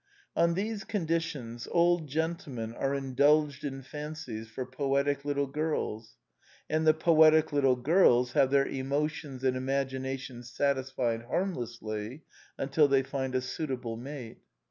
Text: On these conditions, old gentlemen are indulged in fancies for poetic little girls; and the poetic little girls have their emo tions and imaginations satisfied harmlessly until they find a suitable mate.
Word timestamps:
On 0.35 0.55
these 0.55 0.83
conditions, 0.83 1.67
old 1.69 2.07
gentlemen 2.07 2.73
are 2.73 2.95
indulged 2.95 3.63
in 3.63 3.83
fancies 3.83 4.49
for 4.49 4.65
poetic 4.65 5.23
little 5.25 5.45
girls; 5.45 6.17
and 6.67 6.87
the 6.87 6.93
poetic 6.95 7.53
little 7.53 7.75
girls 7.75 8.31
have 8.31 8.49
their 8.49 8.67
emo 8.67 9.05
tions 9.05 9.43
and 9.43 9.55
imaginations 9.55 10.49
satisfied 10.51 11.25
harmlessly 11.25 12.23
until 12.57 12.87
they 12.87 13.03
find 13.03 13.35
a 13.35 13.41
suitable 13.41 13.95
mate. 13.95 14.39